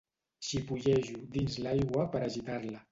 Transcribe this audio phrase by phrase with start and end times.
[0.47, 2.79] Xipollejo dins l'aigua per agitar-la.